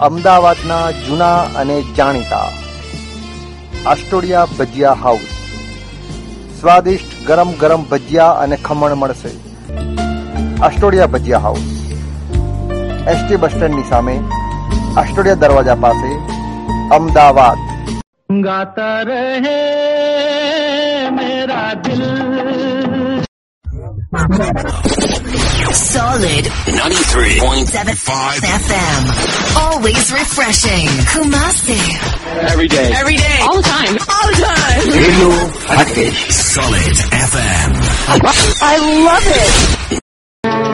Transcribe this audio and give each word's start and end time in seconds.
અમદાવાદના 0.00 0.90
જૂના 0.90 1.36
અને 1.36 1.82
જાણીતા 1.96 2.48
આસ્ટોડિયા 3.86 4.46
ભજીયા 4.58 4.92
હાઉસ. 4.92 5.20
સ્વાદિષ્ટ 6.60 7.26
ગરમ 7.26 7.52
ગરમ 7.52 7.82
ભજીયા 7.82 8.30
અને 8.30 8.56
ખમણ 8.56 8.94
મળશે. 8.94 9.30
Astodia 10.62 11.06
Bhajiya 11.06 11.38
house. 11.38 11.92
ST 13.08 13.36
bus 13.36 13.50
સ્ટેન્ડની 13.50 13.82
સામે 13.82 14.20
આસ્ટોડિયા 14.96 15.34
દરવાજા 15.34 15.74
પાસે 15.74 16.16
અમદાવાદ. 16.94 17.58
મેરા 21.10 21.74
દિલ. 21.74 22.32
Solid 25.72 26.44
93.75 26.44 28.40
FM. 28.42 29.56
Always 29.56 30.12
refreshing. 30.12 30.86
Kumasi. 31.08 31.80
every 32.50 32.68
day. 32.68 32.92
Every 32.94 33.16
day. 33.16 33.38
All 33.40 33.56
the 33.56 33.62
time. 33.62 33.96
All 33.96 34.26
the 34.28 34.36
time. 34.44 34.88
Radio 34.90 35.50
Package. 35.66 36.30
Solid 36.30 36.96
FM. 37.10 37.72
I 38.62 38.76
love 39.04 39.24
it. 39.26 40.71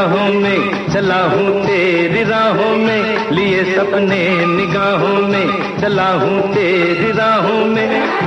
निगाहों 0.00 0.32
में 0.34 0.88
चला 0.92 1.20
हूँ 1.22 1.64
तेरी 1.66 2.22
राहों 2.24 2.76
में, 2.76 3.30
लिए 3.30 3.64
सपने 3.64 4.46
निगाहों 4.46 5.28
में 5.28 5.78
चला 5.80 6.08
हूँ 6.12 6.40
तेरी 6.54 7.10
राहों 7.12 7.64
में। 7.66 8.19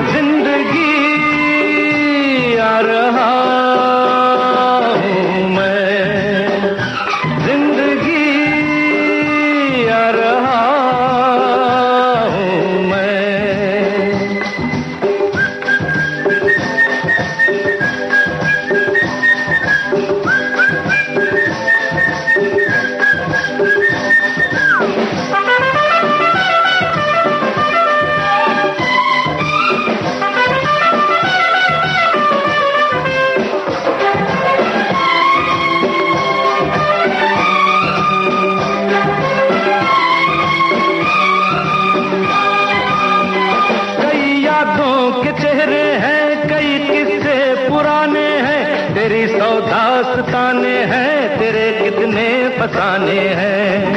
फसाने 52.64 53.22
हैं। 53.38 53.96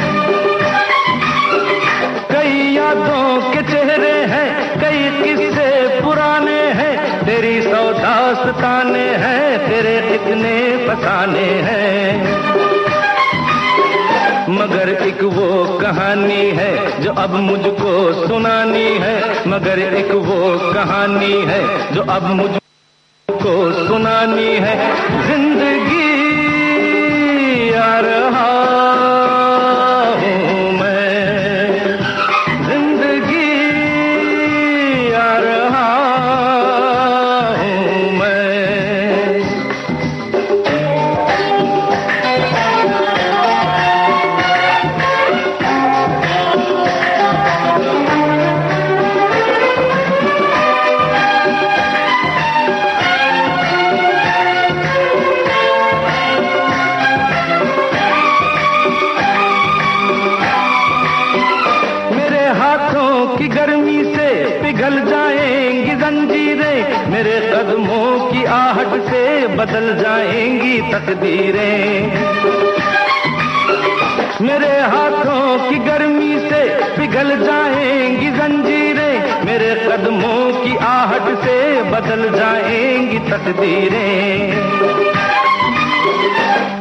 कई 2.31 2.55
यादों 2.75 3.51
के 3.51 3.61
चेहरे 3.61 4.15
हैं, 4.25 4.49
कई 4.81 4.99
किस्से 5.23 6.01
पुराने 6.01 6.59
हैं। 6.71 7.25
तेरी 7.25 7.61
सौदास्ताने 7.61 9.05
हैं, 9.15 9.59
तेरे 9.69 9.95
इतने 10.15 10.55
फसाने 10.87 11.47
हैं। 11.67 12.03
मगर 14.49 14.89
एक 14.89 15.23
वो 15.23 15.79
कहानी 15.79 16.43
है 16.59 17.01
जो 17.01 17.13
अब 17.13 17.35
मुझको 17.39 18.27
सुनानी 18.27 18.89
है। 18.97 19.15
मगर 19.47 19.79
एक 19.79 20.11
वो 20.11 20.73
कहानी 20.73 21.33
है 21.45 21.93
जो 21.95 22.01
अब 22.01 22.23
मुझको 22.23 23.55
सुनानी 23.87 24.53
है। 24.57 24.75
ज़िंदगी 25.27 26.06
मेरे 74.41 74.79
हाथों 74.81 75.69
की 75.69 75.77
गर्मी 75.77 76.39
से 76.39 76.59
पिघल 76.97 77.29
जाएँगी 77.45 78.29
जंजीरें, 78.29 79.45
मेरे 79.45 79.69
कदमों 79.75 80.63
की 80.63 80.75
आहट 80.77 81.39
से 81.43 81.55
बदल 81.83 82.21
जाएँगी 82.37 83.19
तकदीरें। 83.19 84.51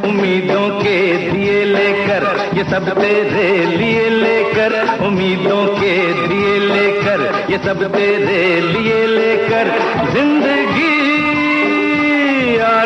उम्मीदों 0.08 0.68
के 0.80 0.98
दिए 1.30 1.64
लेकर, 1.64 2.26
ये 2.56 2.64
सब 2.64 2.92
तेरे 3.00 3.48
लिए 3.76 4.08
लेकर, 4.10 4.98
उम्मीदों 5.06 5.66
के 5.66 5.96
दिए 6.28 6.58
लेकर, 6.58 7.46
ये 7.50 7.58
सब 7.58 7.84
तेरे 7.92 8.60
लिए 8.60 9.06
लेकर, 9.06 9.72
ज़िंदगी 10.12 10.94
आ 12.58 12.82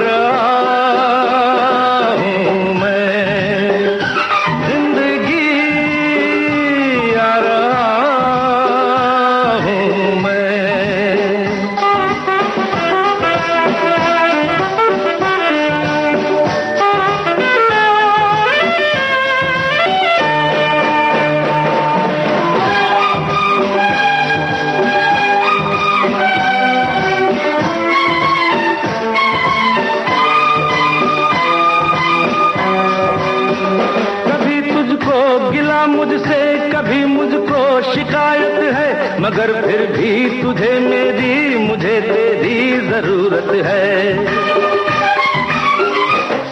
फिर 39.70 39.86
भी 39.86 40.42
तुझे 40.42 40.78
मेरी, 40.78 41.58
मुझे 41.58 42.00
तेरी 42.00 42.88
ज़रूरत 42.88 43.66
है। 43.66 44.14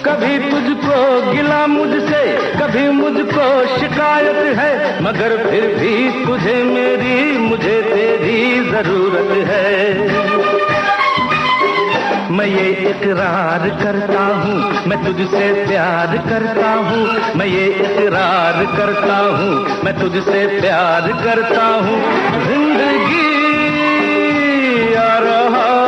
कभी 0.03 0.39
तुझको 0.39 1.33
गिला 1.33 1.67
मुझसे, 1.67 2.23
कभी 2.61 2.89
मुझको 2.89 3.79
शिकायत 3.79 4.59
है, 4.59 5.03
मगर 5.03 5.37
फिर 5.51 5.67
भी 5.67 6.27
तुझे 6.27 6.63
मेरी, 6.63 7.39
मुझे 7.39 7.83
तेरी 7.83 8.71
ज़रूरत 8.71 9.49
है। 9.49 10.58
मैं 12.39 12.47
ये 12.47 12.67
इकरार 12.91 13.63
करता 13.79 14.25
हूँ, 14.41 14.57
मैं 14.89 14.99
तुझसे 15.05 15.47
प्यार 15.67 16.17
करता 16.29 16.71
हूँ, 16.89 17.07
मैं 17.37 17.47
ये 17.47 17.65
इकरार 17.87 18.65
करता 18.77 19.17
हूँ, 19.17 19.83
मैं 19.85 19.95
तुझसे 20.01 20.47
प्यार 20.61 21.09
करता 21.25 21.65
हूँ। 21.87 21.97
ज़िंदगी 22.47 23.27
आ 24.95 25.19
रहा 25.19 25.88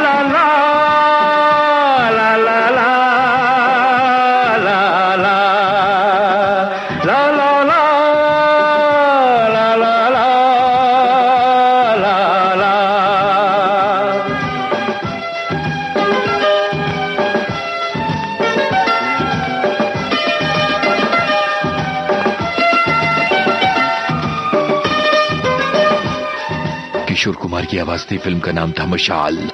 की 27.71 27.77
आवाज़ 27.77 28.05
थी 28.11 28.17
फ़िल्म 28.17 28.39
का 28.39 28.51
नाम 28.51 28.71
था 28.71 28.85
मशाल। 28.85 29.50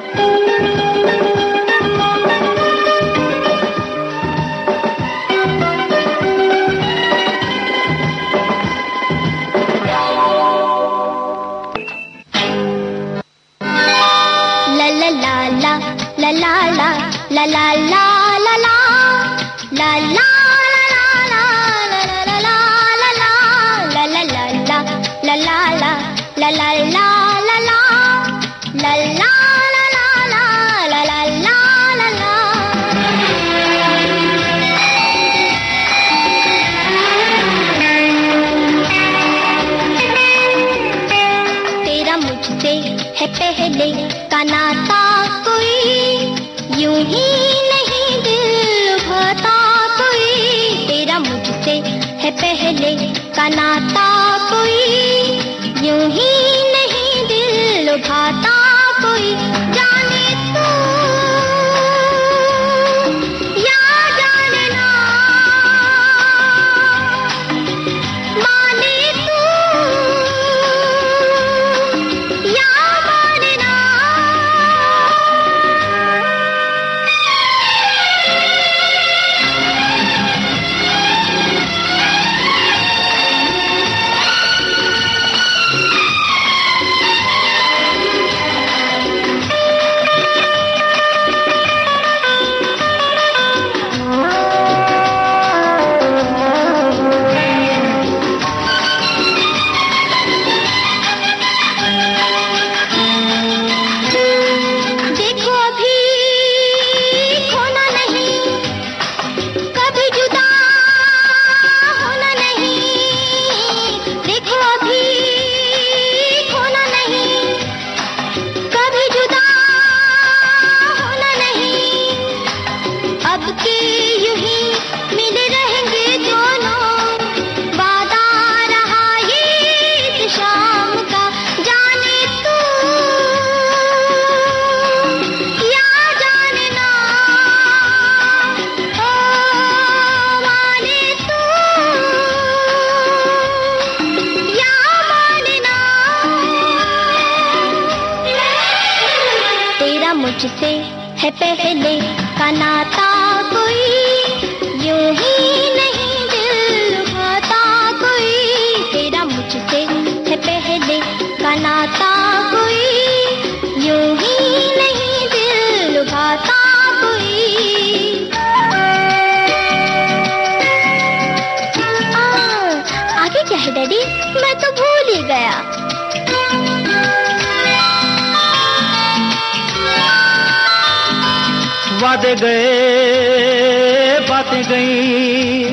वादे 182.01 182.33
गए, 182.35 184.19
बातें 184.29 184.63
गई, 184.63 185.63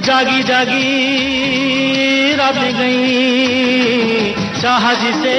जागी 0.00 0.42
जागी 0.42 2.34
रातें 2.36 2.72
गई 2.76 4.32
चाह 4.60 4.92
जिसे 4.94 5.36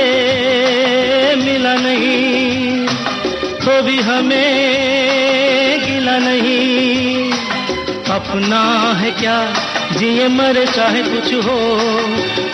मिला 1.36 1.74
नहीं 1.76 2.86
तो 3.58 3.82
भी 3.82 3.98
हमें 4.02 5.80
गिला 5.86 6.18
नहीं। 6.18 7.32
अपना 8.12 8.62
है 9.00 9.12
क्या 9.12 9.38
जिए 9.92 10.28
मरे 10.28 10.66
चाहे 10.68 11.02
कुछ 11.04 11.34
हो, 11.46 11.60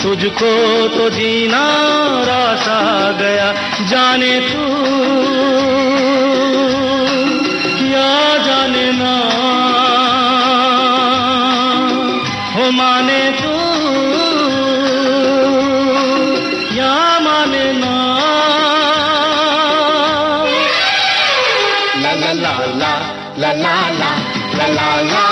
तुझको 0.03 0.51
तो 0.89 1.09
जीना 1.09 1.63
रास 2.23 2.67
आ 2.67 3.11
गया, 3.19 3.51
जाने 3.89 4.39
तू। 4.49 4.65
जानना 8.63 9.13
हो 12.55 12.69
माने 12.77 13.21
तू 13.39 13.55
या 16.77 16.93
माने 17.25 17.65
ना 17.81 17.93
ला 22.03 22.13
ला 22.21 22.31
ला 22.43 22.53
ला 22.81 22.93
ला 23.43 23.51
ला 23.63 24.11
ला 24.57 24.67
ला 24.77 24.89
ला 25.11 25.22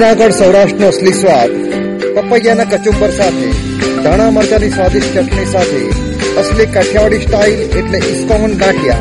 જુનાગઢ 0.00 0.30
સૌરાષ્ટ્રનો 0.30 0.86
અસલી 0.86 1.12
સ્વાદ 1.12 1.50
પપૈયાના 2.14 2.64
કચુંબર 2.64 3.10
સાથે, 3.10 3.48
ધાણા 4.02 4.30
મરચાની 4.30 4.68
સ્વાદિષ્ટ 4.68 5.14
ચટણી 5.14 5.44
સાથે, 5.44 5.80
અસલી 6.40 6.66
કાઠિયાવાડી 6.66 7.18
સ્ટાઇલ 7.18 7.52
એટલે 7.52 7.98
ઇસ્કોન 7.98 8.54
ગાંઠિયા. 8.54 8.96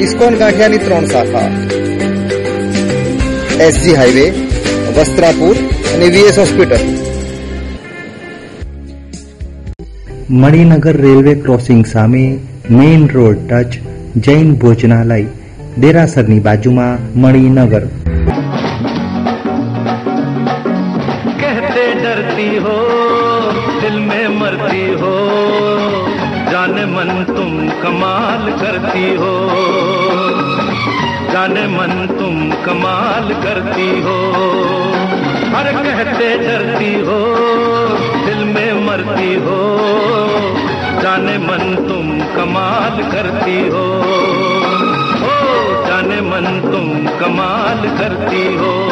ઇસ્કોન 0.00 0.34
ગાંઠિયાની 0.34 0.78
ત્રણ 0.78 1.06
શાખા. 1.06 1.48
એસજી 3.64 3.94
હાઈવે 3.94 4.26
વસ્ત્રાપુર 4.98 5.56
અને 5.94 6.06
VS 6.06 6.38
hospital. 6.38 6.76
Maninagar 10.30 10.96
railway 10.96 11.34
crossing 11.34 11.86
સામે 11.86 12.38
મેઇન 12.70 13.08
રોડ 13.08 13.36
ટચ 13.48 13.74
જૈન 14.16 14.54
ભોજનાલય, 14.54 15.24
દેરાસરની 15.78 16.40
બાજુમાં 16.40 17.20
મણિનગર. 17.20 17.82
जाने 31.32 31.66
मन 31.66 32.06
तुम 32.06 32.64
कमाल 32.64 33.34
करती 33.34 34.00
हो। 34.00 34.32
हर 35.56 35.72
कहते 35.72 36.38
डरती 36.38 36.94
हो, 36.94 37.36
दिल 38.26 38.44
में 38.44 38.86
मरती 38.86 39.34
हो। 39.34 39.78
जाने 41.02 41.38
मन 41.38 41.76
तुम 41.88 42.20
कमाल 42.36 43.02
करती 43.12 43.68
हो। 43.68 43.98
ओ, 45.22 45.84
जाने 45.86 46.20
मन 46.20 46.60
तुम 46.60 47.18
कमाल 47.18 47.98
करती 47.98 48.54
हो। 48.54 48.88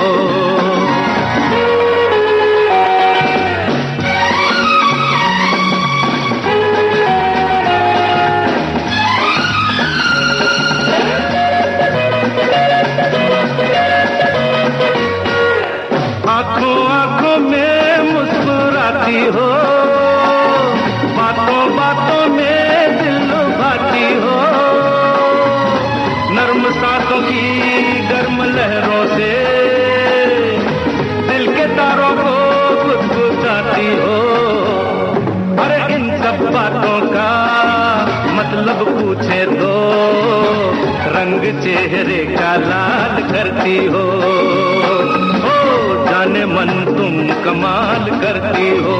मतलब 38.81 39.01
पूछे 39.01 39.45
तो 39.47 39.73
रंग 41.15 41.43
चेहरे 41.63 42.25
का 42.37 42.55
लाल 42.57 43.23
करती 43.33 43.77
हो। 43.87 44.05
ओ 45.49 46.05
जाने 46.07 46.45
मन 46.47 46.71
तुम 46.89 47.15
कमाल 47.45 48.11
करती 48.23 48.69
हो। 48.79 48.97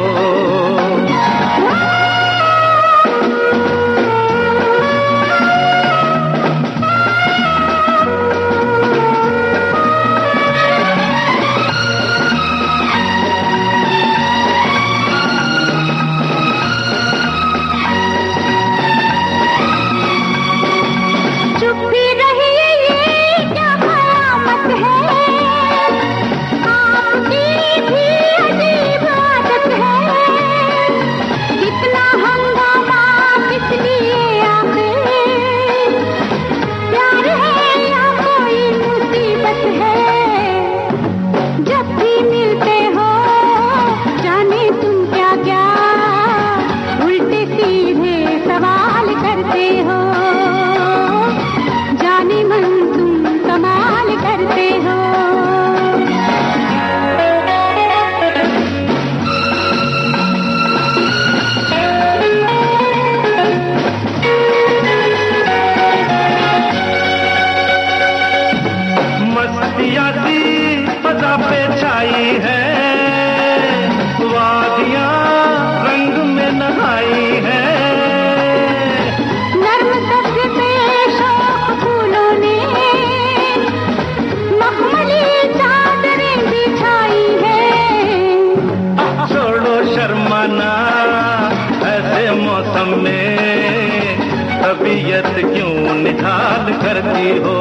करती 96.83 97.29
हो। 97.39 97.57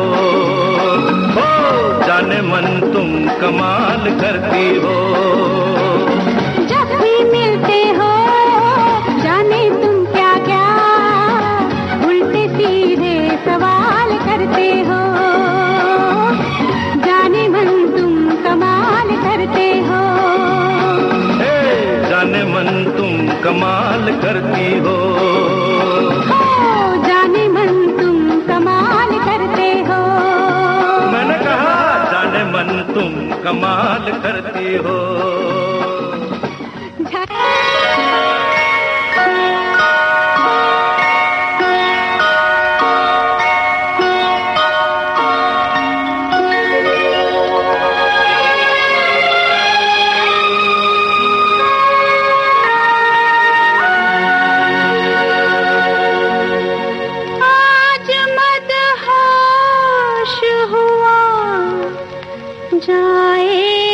हो 1.36 1.48
जाने 2.08 2.42
मन 2.42 2.68
तुम 2.94 3.10
कमाल 3.42 4.04
करती 4.22 4.66
हो। 4.76 4.96
जब 6.70 6.94
भी 7.02 7.14
मिलते 7.32 7.80
हो 7.98 8.10
जाने 9.24 9.62
तुम 9.82 9.96
क्या 10.14 10.34
क्या 10.46 10.66
उल्टे 12.08 12.44
सीधे 12.56 13.16
सवाल 13.46 14.18
करते 14.26 14.68
हो। 14.90 15.00
जाने 17.06 17.48
मन 17.56 17.72
तुम 17.98 18.14
कमाल 18.44 19.16
करते 19.26 19.70
हो। 19.90 20.04
हे 21.42 21.56
जाने 22.10 22.44
मन 22.54 22.70
तुम 22.98 23.28
कमाल 23.44 24.12
करती 24.24 24.68
हो 24.80 24.98
हो। 25.10 25.19
कमाल 33.50 34.12
करती 34.22 34.76
हो। 34.76 35.59
आए 63.00 63.89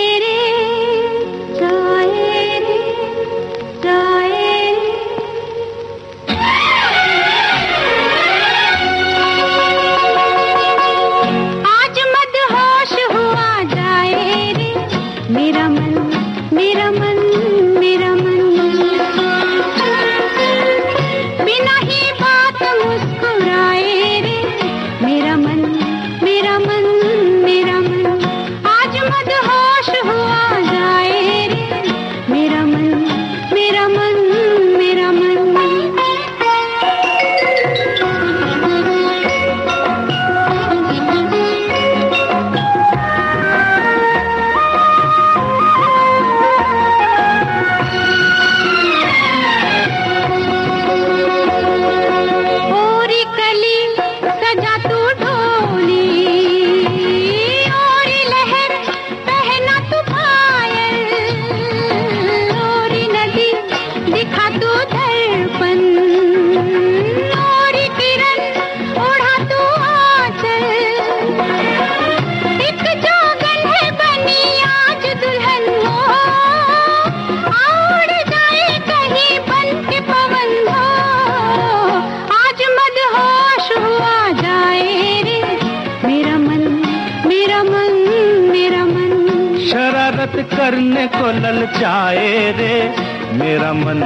करने 90.66 91.08
को 91.08 91.28
ललचाए 91.32 92.52
रे। 92.52 92.96
मेरा 93.34 93.74
मन 93.74 93.98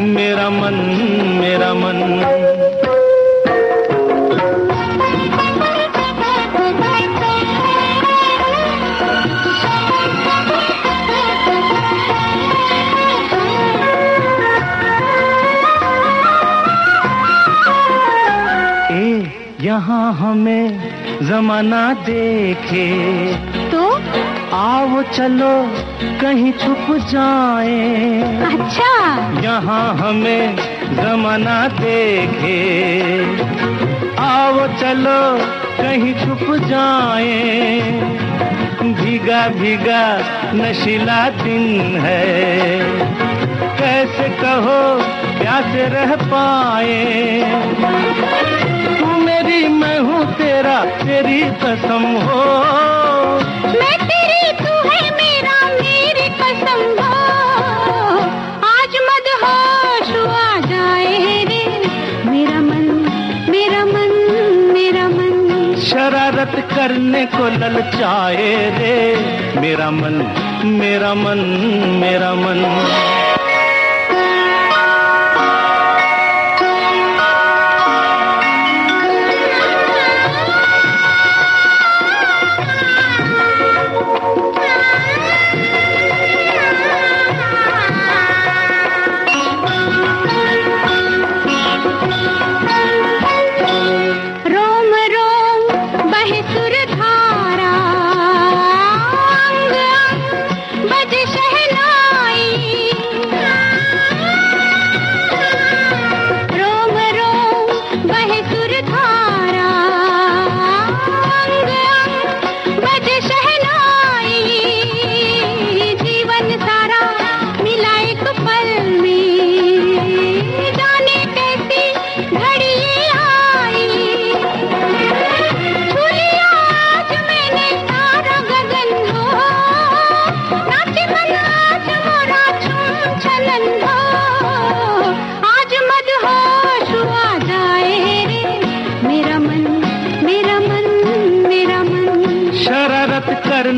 मेरा 0.00 0.50
मन 0.50 0.74
मेरा 1.40 1.74
मन। 1.74 1.98
ए 18.90 19.32
यहाँ 19.60 20.12
हमें 20.14 20.78
जमाना 21.22 21.92
देखे। 21.92 22.88
तो? 23.70 23.98
आओ 24.56 25.02
चलो। 25.02 25.87
कहीं 26.02 26.52
छुप 26.52 26.86
जाए। 26.90 28.20
अच्छा। 28.52 28.92
यहाँ 29.42 29.94
हमें 29.94 30.56
जमाना 30.94 31.68
देखे। 31.68 32.58
आओ 34.20 34.66
चलो 34.66 35.38
कहीं 35.80 36.14
छुप 36.14 36.54
जाए। 36.66 37.80
भीगा 38.82 39.48
भीगा 39.48 40.02
नशीला 40.54 41.28
दिन 41.28 41.96
है। 42.00 42.26
कैसे 43.78 44.28
कहो 44.28 44.80
प्यासे 45.38 45.88
रह 45.88 46.16
पाए। 46.16 47.04
तू 48.98 49.06
मेरी 49.06 49.68
मैं 49.68 49.98
हूँ 49.98 50.24
तेरा 50.34 50.84
तेरी 50.84 51.42
कसम 51.42 52.02
हो। 52.02 52.44
मैं 53.66 53.96
तेरी 54.08 54.52
तू 54.52 54.88
है 54.88 55.17
करने 66.78 67.26
को 67.26 67.48
ललचाए 67.48 68.54
रे। 68.78 69.60
मेरा 69.60 69.90
मन 69.90 70.14
मेरा 70.64 71.14
मन 71.14 71.38
मेरा 72.02 72.34
मन। 72.34 72.60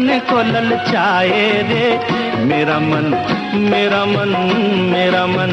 करने 0.00 0.18
को 0.20 0.42
ललचाए 0.42 1.50
रे। 1.68 1.88
मेरा 2.44 2.78
मन 2.80 3.04
मेरा 3.70 4.04
मन 4.04 4.32
मेरा 4.92 5.26
मन। 5.26 5.52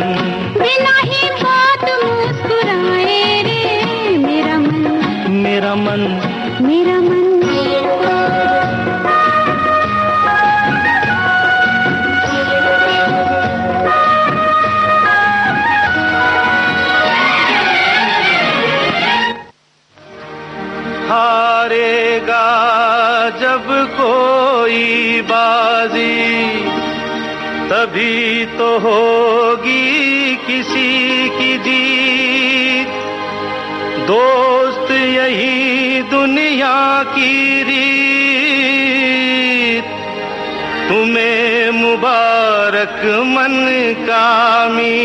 बिना 0.57 0.95
ही 1.03 1.29
बात 1.43 1.83
मुस्कुराए 2.03 3.43
रे। 3.43 4.17
मेरा 4.17 4.57
मन 4.59 5.31
मेरा 5.43 5.75
मन 5.75 6.01
मेरा 6.61 6.99
मन। 7.01 7.26
कोई 24.67 25.21
बाजी, 25.21 26.15
तभी 27.69 28.45
तो 28.45 28.67
होगी 28.79 30.35
किसी 30.35 31.29
की 31.29 31.57
जीत। 31.57 32.89
दोस्त 34.07 34.91
यही 34.91 36.01
दुनिया 36.01 37.03
की 37.03 37.63
रीत। 37.63 38.03
तुम्हें 40.89 41.69
मुबारक 41.71 43.05
मन 43.27 43.55
कामी 43.99 44.99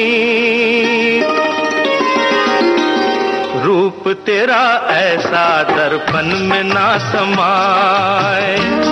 रूप 3.62 4.08
तेरा 4.26 4.64
ऐसा 4.90 5.62
दर्पण 5.62 6.34
में 6.48 6.64
ना 6.64 6.98
समाए। 7.12 8.91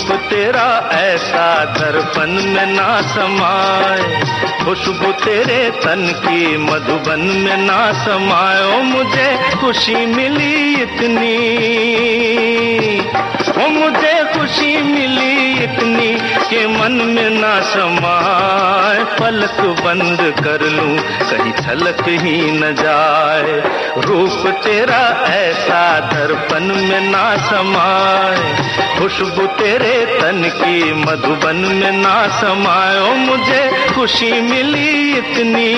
रूप 0.00 0.20
तेरा 0.20 0.90
ऐसा 0.92 1.64
दर्पण 1.64 2.26
में 2.26 2.66
ना 2.66 3.02
समाए। 3.02 4.20
खुशबू 4.64 5.12
तेरे 5.12 5.70
तन 5.70 6.12
की 6.26 6.56
मधुबन 6.56 7.20
में 7.20 7.56
ना 7.56 7.92
समाए। 7.92 8.78
ओ, 8.78 8.82
मुझे 8.82 9.50
खुशी 9.60 10.06
मिली 10.06 10.82
इतनी। 10.82 11.36
ओ, 13.64 13.68
मुझे 13.68 14.24
खुशी 14.24 14.82
मिली 14.82 15.64
इतनी 15.64 16.18
के 16.50 16.66
मन 16.66 16.92
में 16.92 17.30
ना 17.30 17.60
समाए। 17.60 19.04
पलक 19.04 19.60
बंद 19.60 20.34
कर 20.44 20.60
लूँ, 20.60 20.98
कहीं 20.98 21.52
छलक 21.62 22.08
ही 22.08 22.50
न 22.50 22.74
जाए। 22.74 23.62
रूप 24.00 24.60
तेरा 24.64 25.26
ऐसा 25.28 26.00
दर्पण 26.00 26.60
में 26.60 27.00
ना 27.00 27.36
समाए। 27.36 28.56
खुशबू 28.98 29.46
तेरे 29.46 30.18
तन 30.20 30.42
की 30.56 30.92
मधुबन 30.92 31.56
में 31.56 31.92
ना 31.92 32.28
समाए। 32.28 33.16
मुझे 33.16 33.92
खुशी 33.94 34.40
मिली 34.40 35.16
इतनी। 35.16 35.74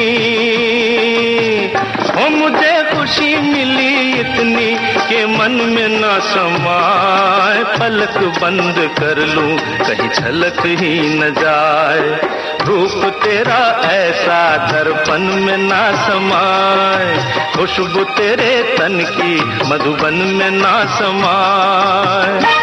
हो 2.14 2.30
मुझे 2.30 2.81
खुशी 2.92 3.36
मिली 3.36 4.20
इतनी 4.20 4.74
के 5.08 5.26
मन 5.26 5.50
में 5.50 5.88
ना 5.88 6.18
समाए। 6.18 7.64
पलक 7.78 8.18
बंद 8.42 8.90
कर 8.98 9.26
लूँ, 9.26 9.58
कहीं 9.58 10.08
झलक 10.08 10.66
ही 10.66 11.18
न 11.18 11.34
जाए। 11.34 12.20
रूप 12.66 13.14
तेरा 13.24 13.88
ऐसा 13.90 14.56
दर्पण 14.72 15.18
में 15.18 15.56
ना 15.56 15.92
समाए। 16.08 17.16
खुशबू 17.56 18.04
तेरे 18.04 18.76
तन 18.78 18.98
की 19.10 19.34
मधुबन 19.68 20.14
में 20.14 20.50
ना 20.50 20.84
समाए। 20.98 22.61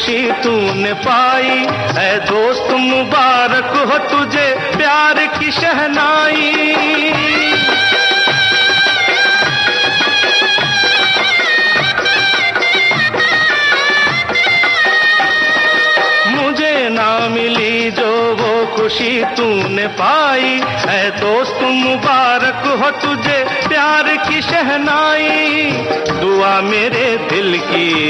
खुशी 0.00 0.32
तूने 0.32 0.92
पाई। 0.92 1.66
है 1.70 2.20
दोस्त 2.20 2.72
मुबारक 2.72 3.64
हो 3.64 3.98
तुझे, 3.98 4.54
प्यार 4.76 5.26
की 5.26 5.50
शहनाई। 5.52 6.66
खुशी 18.76 19.24
तूने 19.24 19.86
पाई। 19.86 20.60
है 20.64 21.10
दोस्त 21.10 21.62
मुबारक 21.62 22.80
हो 22.82 22.90
तुझे, 22.90 23.68
प्यार 23.68 24.16
की 24.16 24.42
शहनाई। 24.42 25.70
दुआ 26.20 26.60
मेरे 26.60 27.16
दिल 27.16 27.60
की। 27.60 28.00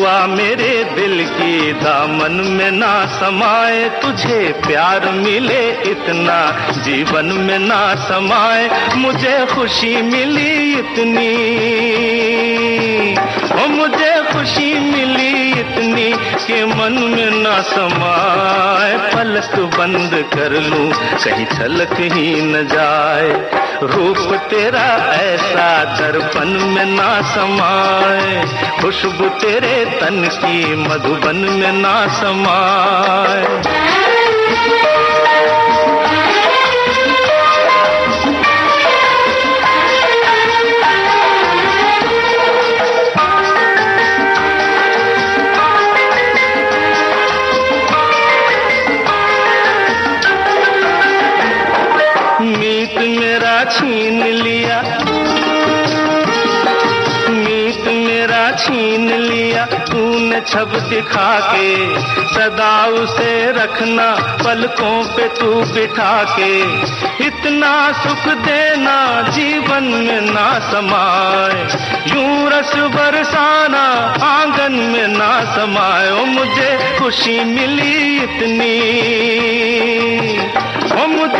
दुआ 0.00 0.26
मेरे 0.26 0.84
दिल 0.96 1.24
की 1.28 1.72
दामन 1.72 2.32
में 2.48 2.70
ना 2.70 2.92
समाए, 3.06 3.88
तुझे 4.02 4.38
प्यार 4.66 5.10
मिले 5.12 5.60
इतना, 5.90 6.38
जीवन 6.84 7.26
में 7.38 7.58
ना 7.58 7.80
समाए, 8.08 8.70
मुझे 8.96 9.34
खुशी 9.46 9.94
मिली 10.02 10.74
इतनी। 10.74 11.28
ओ 13.54 13.68
मुझे 13.68 14.09
खुशी 14.32 14.78
मिली 14.78 15.60
इतनी 15.60 16.12
कि 16.46 16.64
मन 16.64 16.92
में 16.92 17.30
ना 17.30 17.62
समाए। 17.62 18.96
पलक 18.96 19.58
बंद 19.78 20.24
कर 20.34 20.52
लूँ, 20.52 20.92
कहीं 21.24 21.46
छलक 21.46 21.92
ही 21.92 22.40
न 22.40 22.66
जाए। 22.66 23.50
रूप 23.82 24.34
तेरा 24.50 25.14
ऐसा 25.14 25.84
दर्पण 25.84 26.46
में 26.46 26.84
ना 26.84 27.22
समाए। 27.22 28.44
खुशबू 28.82 29.28
तेरे 29.28 29.84
तन 30.00 30.28
की 30.32 30.76
मधुबन 30.76 31.36
में 31.36 31.72
ना 31.72 32.06
समाए। 32.06 33.62
छीन 58.70 59.14
लिया 59.14 59.64
तूने 59.64 60.40
छब 60.40 60.86
दिखा 60.90 61.40
के। 61.40 62.00
सदा 62.34 62.86
उसे 62.86 63.52
रखना 63.52 64.36
पलकों 64.44 65.04
पे 65.04 65.28
तू 65.28 65.46
बिठा 65.46 66.36
के। 66.38 66.60
इतना 67.26 67.92
सुख 67.92 68.34
देना 68.34 69.28
जीवन 69.28 69.82
में 69.82 70.20
ना 70.20 70.58
समाए। 70.58 71.62
यूँ 72.14 72.50
रस 72.50 72.72
बरसाना 72.76 74.14
आँगन 74.26 74.72
में 74.72 75.08
ना 75.08 75.44
समाए। 75.56 76.10
ओ, 76.10 76.24
मुझे 76.24 76.98
खुशी 76.98 77.44
मिली 77.44 78.18
इतनी। 78.18 78.80
ओ, 81.02 81.06
मुझे 81.06 81.39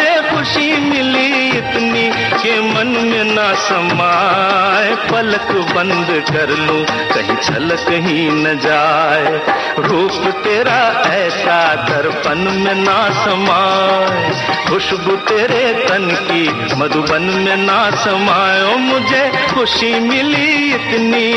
कि 2.43 2.61
मन 2.61 2.87
में 2.87 3.25
ना 3.25 3.55
समाए, 3.55 4.95
पलक 4.95 5.73
बंद 5.75 6.25
कर 6.31 6.49
लूँ, 6.49 6.85
कहीं 6.85 7.37
छलक 7.37 7.87
ही 7.91 8.31
न 8.31 8.59
जाए। 8.59 9.41
रूप 9.79 10.35
तेरा 10.45 11.05
ऐसा 11.07 11.75
दर्पण 11.75 12.39
में 12.39 12.75
ना 12.75 13.11
समाए, 13.25 14.31
खुशबू 14.69 15.17
तेरे 15.17 15.89
तन 15.89 16.09
की 16.23 16.75
मधुबन 16.75 17.23
में 17.23 17.57
ना 17.57 17.91
समाए। 17.91 18.75
ओ, 18.75 18.77
मुझे 18.77 19.33
खुशी 19.55 20.01
मिली 20.01 20.75
इतनी, 20.75 21.29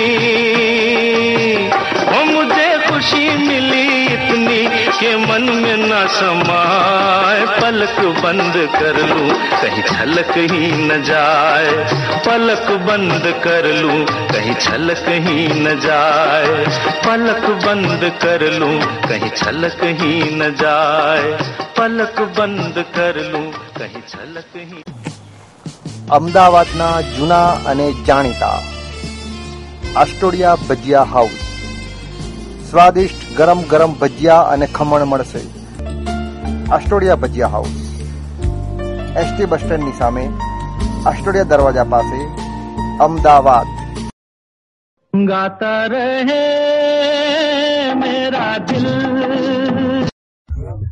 ओ, 2.18 2.24
मुझे 2.24 2.80
खुशी 2.90 3.38
मिली 3.38 4.06
इतनी। 4.06 4.63
कि 4.99 5.15
मन 5.17 5.45
में 5.63 5.77
ना 5.89 6.01
समाए 6.15 7.45
पलक 7.61 7.99
बंद 8.23 8.57
कर 8.75 8.99
लूं 9.09 9.29
कहीं 9.61 9.83
छलक 9.85 10.33
ही 10.53 10.71
न 10.83 11.03
जाए 11.05 11.73
पलक 12.27 12.71
बंद 12.89 13.27
कर 13.45 13.67
लूं 13.81 13.99
कहीं 14.33 14.55
छलक 14.67 15.09
ही 15.27 15.47
न 15.63 15.79
जाए 15.81 16.65
पलक 17.07 17.47
बंद 17.67 18.05
कर 18.23 18.47
लूं 18.59 18.75
कहीं 19.09 19.31
छलक 19.37 19.83
ही 20.03 20.13
न 20.35 20.55
जाए 20.63 21.33
पलक 21.79 22.21
बंद 22.39 22.85
कर 22.97 23.21
लूं 23.33 23.47
कहीं 23.79 24.03
छलक 24.13 24.57
ही 24.63 24.83
અમદાવાદના 26.17 26.93
જૂના 27.09 27.41
અને 27.71 27.89
જાણીતા 28.07 28.53
આસ્ટોડિયા 29.97 30.57
ભજીયા 30.63 31.05
હાઉસ 31.11 31.42
સ્વાદિષ્ટ 32.74 33.38
ગરમ 33.38 33.60
ગરમ 33.62 33.92
ભજીયા 33.94 34.36
અને 34.36 34.68
ખમણ 34.68 35.04
મળશે. 35.06 35.42
Astodia 36.72 37.16
Bhajiya 37.16 37.48
house. 37.48 37.76
ST 39.18 39.46
bus 39.46 39.60
સ્ટેન્ડની 39.60 39.98
સામે 39.98 40.24
આસ્ટોડિયા 41.06 41.44
દરવાજા 41.44 41.84
પાસે 41.84 42.22
અમદાવાદ. 43.00 43.68
ગાતા 45.14 45.86
રહે, 45.86 46.40
મેરા 47.96 48.58
દિલ 48.58 49.13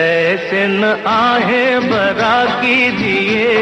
ऐसे 0.00 0.60
न 0.68 0.84
आहे 1.06 1.64
बरा 1.80 2.36
कीजिए। 2.60 3.56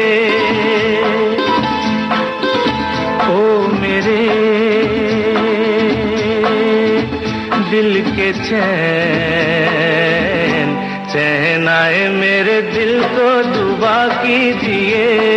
ओ 3.29 3.41
मेरे, 3.81 4.23
दिल 7.71 7.91
के 8.11 8.29
चैन 8.33 8.69
चैन 11.11 11.67
आए 11.67 12.01
मेरे 12.13 12.57
दिल 12.73 12.93
को 13.13 13.29
दुबा 13.43 13.97
कीजिए। 14.23 15.28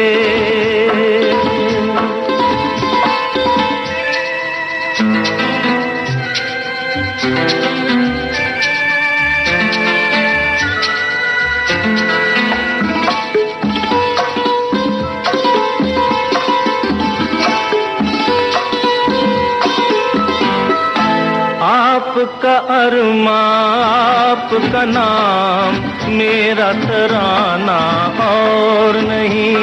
आपका 24.53 24.85
नाम 24.85 25.75
मेरा 26.13 26.73
तराना 26.73 27.79
और 28.27 29.01
नहीं। 29.01 29.57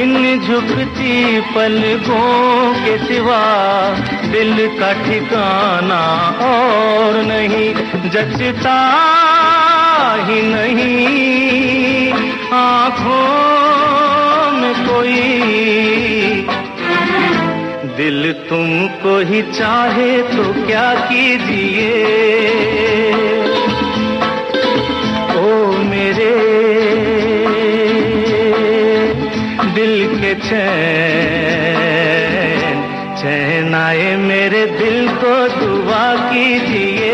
इन 0.00 0.40
झुकती 0.46 1.40
पलकों 1.40 2.74
के 2.74 2.98
सिवा 2.98 3.42
दिल 4.28 4.80
का 4.80 4.92
ठिकाना 4.92 6.02
और 6.42 7.22
नहीं। 7.22 7.74
जचता 8.10 8.78
ही 10.28 10.42
नहीं 10.42 12.12
आँखों 12.52 13.40
में 14.52 14.74
कोई। 14.88 15.40
दिल 17.96 18.32
तुमको 18.32 19.18
ही 19.18 19.42
चाहे 19.42 20.22
तो 20.22 20.66
क्या 20.66 20.94
कीजिए? 20.94 22.14
चैन 30.54 32.12
चैन 33.20 33.74
आए 33.74 34.10
मेरे 34.16 34.60
दिल 34.78 35.08
को 35.22 35.34
दुआ 35.58 36.04
कीजिए। 36.30 37.12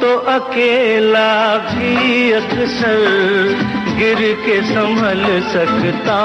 तो 0.00 0.10
अकेला 0.30 1.30
भी 1.68 1.92
अक्सर 2.32 2.98
गिर 4.08 4.34
के 4.46 4.62
संभल 4.62 5.50
सकता 5.52 6.20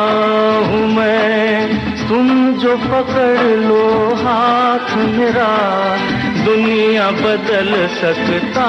हूँ 0.67 0.95
मैं। 0.95 1.69
तुम 2.09 2.53
जो 2.53 2.77
पकड़ 2.77 3.41
लो 3.41 4.15
हाथ 4.15 4.97
मेरा, 4.97 5.97
दुनिया 6.45 7.11
बदल 7.11 7.87
सकता 7.87 8.63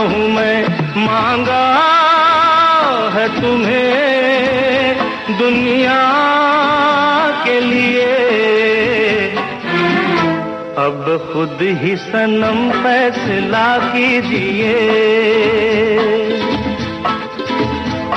हूँ 0.00 0.28
मैं। 0.28 0.68
मांगा 1.06 1.66
है 3.14 3.40
तुम्हें 3.40 4.96
दुनिया 5.38 6.02
के 7.44 7.60
लिए। 7.60 8.16
अब 10.78 11.30
खुद 11.32 11.58
ही 11.62 11.96
सनम 11.96 12.82
फैसला 12.82 13.78
कीजिए। 13.78 14.76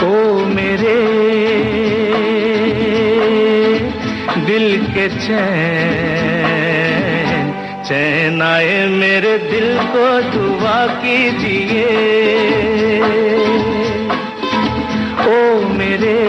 ओ 0.04 0.46
मेरे। 0.46 1.00
दिल 4.46 4.86
के 4.86 5.10
चैन 5.10 5.90
चैन 7.84 8.42
आए 8.42 8.88
मेरे 8.88 9.38
दिल 9.38 9.78
को, 9.78 10.22
दुआ 10.22 10.88
कीजिए। 10.88 11.86
ओ 15.26 15.68
मेरे। 15.68 16.20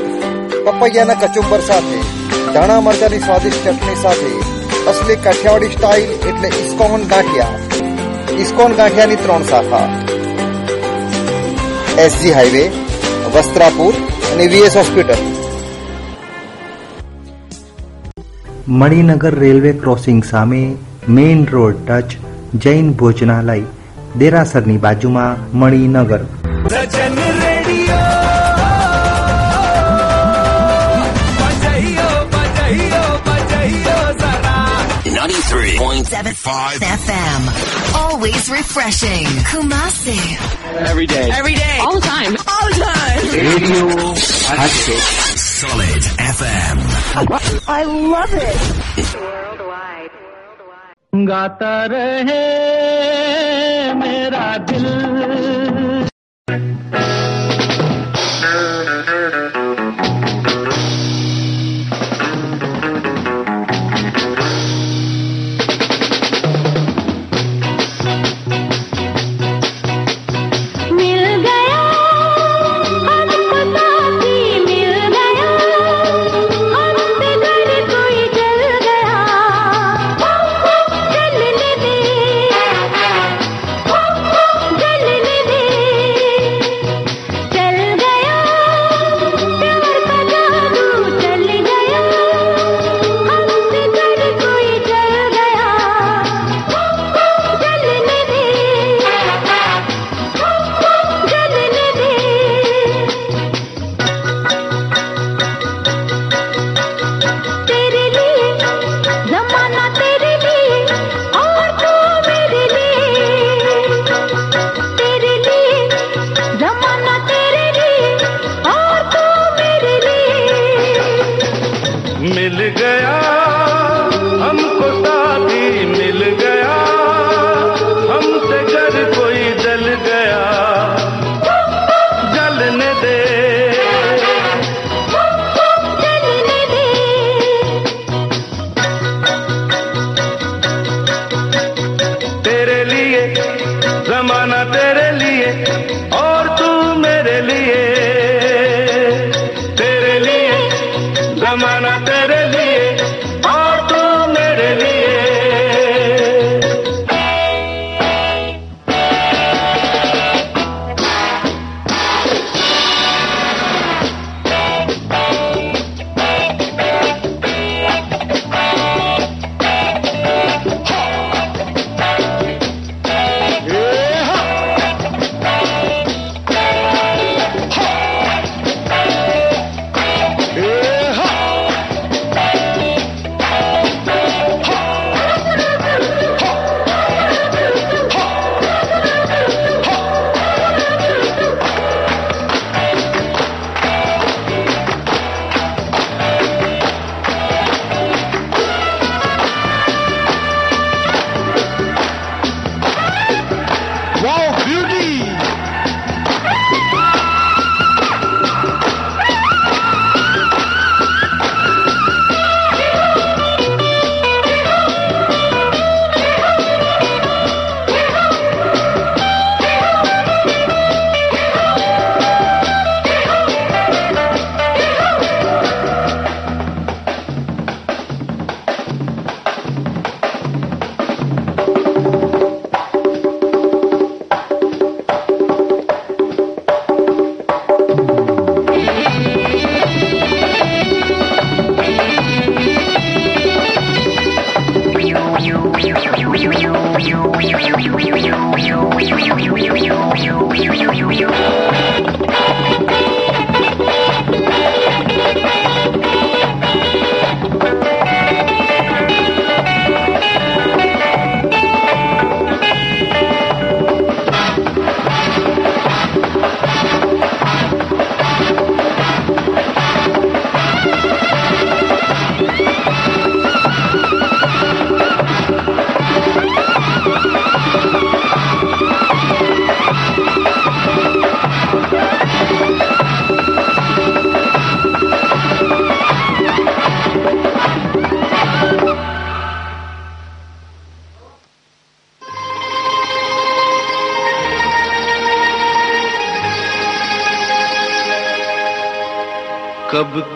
પપૈયાના 0.64 1.14
કચુંબર 1.20 1.60
સાથે 1.68 2.00
ધાણા 2.54 2.80
મરચાની 2.86 3.20
સ્વાદિષ્ટ 3.20 3.68
ચટણી 3.68 4.00
સાથે 4.00 4.32
અસલી 4.90 5.16
કાઠિયાવાડી 5.26 5.70
સ્ટાઇલ 5.76 6.10
એટલે 6.30 6.50
ઇસ્કોન 6.62 7.06
ગાંઠિયા. 7.12 7.54
ઇસ્કોન 8.44 8.76
ગાંઠિયાની 8.80 9.16
ત્રણ 9.22 9.46
શાખા. 9.52 9.86
એસજી 12.04 12.32
હાઈવે 12.32 12.64
વસ્ત્રાપુર 13.38 13.98
અને 14.34 14.50
VS 14.54 14.76
hospital 14.76 15.24
Maninagar 18.68 19.34
railway 19.46 19.72
crossing 19.72 20.22
સામે 20.34 20.62
મેઇન 21.08 21.46
રોડ 21.52 21.84
ટચ 21.88 22.10
જૈન 22.66 22.92
ભોજનાલય 22.92 23.60
દેરાસરની 24.18 24.80
બાજુમાં 24.88 25.52
Maninagar. 25.58 26.22
93.5 35.53 36.79
FM. 36.81 37.95
Always 37.95 38.49
refreshing. 38.49 39.25
Kumasi. 39.45 40.17
every 40.89 41.05
day. 41.05 41.29
Every 41.31 41.53
day. 41.53 41.77
All 41.81 41.93
the 41.93 42.01
time. 42.01 42.35
All 42.47 42.67
the 42.67 42.79
time. 42.83 43.21
Radio 43.37 44.13
Solid 44.15 46.01
FM. 46.33 46.77
I 47.67 47.83
love 47.83 48.33
it. 48.33 48.57
गाता 51.29 51.75
रहे 51.91 52.43
मेरा 53.99 54.47
दिल 54.69 54.85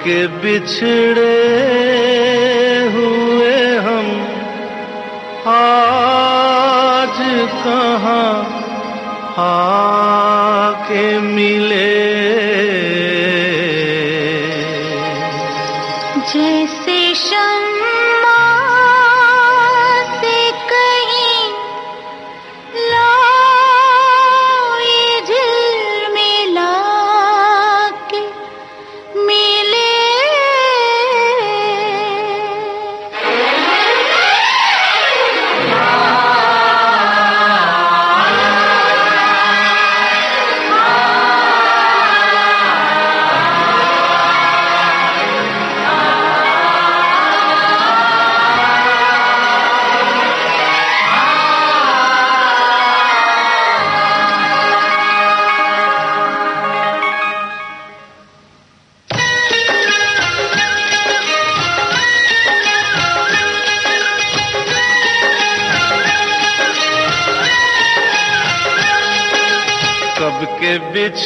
के 0.05 0.27
बिछड़े 0.43 1.88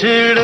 बिछड़ 0.03 0.42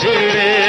ছেড়ে 0.00 0.65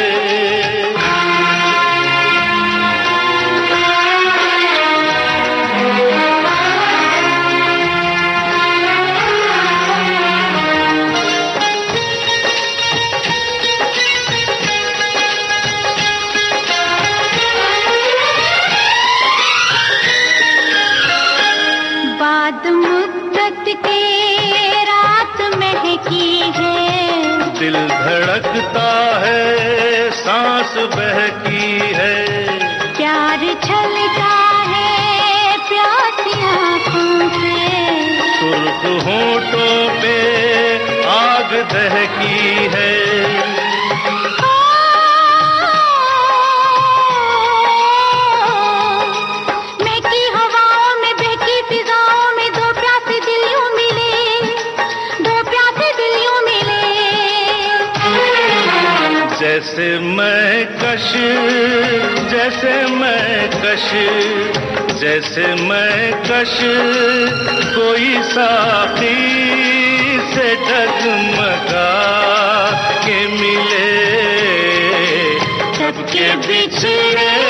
सांस 30.27 30.73
बहकी 30.77 31.79
है। 31.95 32.25
प्यार 32.97 33.39
छलता 33.39 34.33
है 34.71 35.57
प्यासी 35.57 36.33
आँखों 36.45 37.29
से। 37.29 37.53
सुर्ख 38.39 39.05
होठों 39.05 40.01
पे 40.01 40.17
आग 41.07 41.53
दहकी 41.73 42.67
है। 42.75 43.46
मैं 59.99 60.65
कश, 60.79 61.11
जैसे 62.31 62.73
मैं 62.87 63.49
कश, 63.49 63.87
जैसे 65.01 65.47
मैं 65.55 66.13
कश, 66.23 66.57
कोई 67.75 68.13
साथी 68.23 69.15
से 70.33 70.55
डगमगा 70.55 71.89
के 73.05 73.27
मिले। 73.27 73.87
सबके 75.77 76.35
बिछड़े 76.47 77.46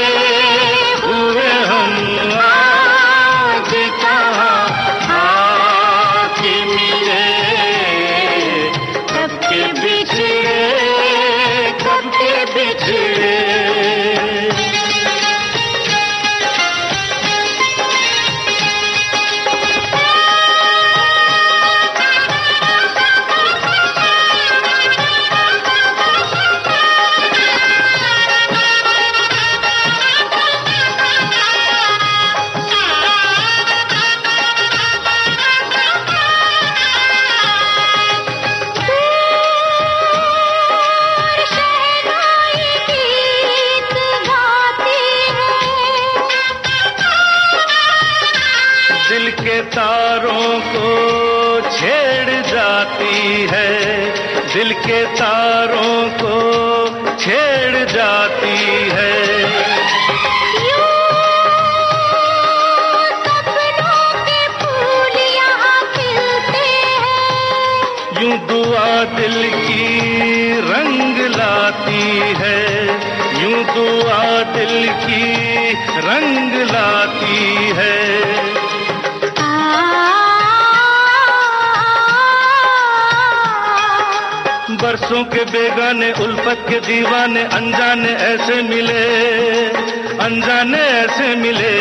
अनजाने 90.27 90.79
ऐसे 90.93 91.27
मिले। 91.41 91.75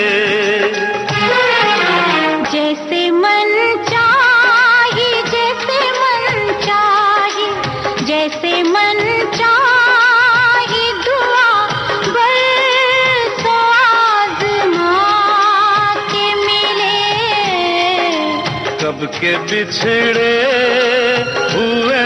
जैसे 2.52 3.00
मन 3.10 3.52
चाहे 3.88 5.08
जैसे 5.32 5.78
मन 5.96 6.52
चाहे 6.66 7.48
जैसे 8.10 8.52
मन 8.68 9.00
चाहे 9.34 10.84
दुआ 11.06 11.48
बस 12.16 13.42
के 16.12 16.26
मिले। 16.44 16.94
कब 18.84 19.06
के 19.20 19.36
बिछड़े 19.50 20.34
हुए 21.54 22.05